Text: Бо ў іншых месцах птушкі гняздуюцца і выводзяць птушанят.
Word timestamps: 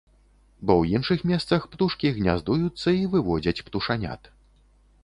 Бо 0.65 0.73
ў 0.77 0.83
іншых 0.99 1.19
месцах 1.31 1.67
птушкі 1.75 2.13
гняздуюцца 2.17 2.89
і 3.03 3.07
выводзяць 3.13 3.63
птушанят. 3.71 4.21